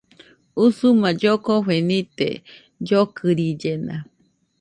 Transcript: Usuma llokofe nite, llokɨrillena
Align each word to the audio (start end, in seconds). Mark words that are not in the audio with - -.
Usuma 0.65 1.07
llokofe 1.19 1.75
nite, 1.87 2.29
llokɨrillena 2.87 3.95